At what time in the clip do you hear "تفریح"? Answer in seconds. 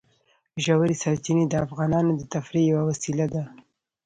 2.33-2.65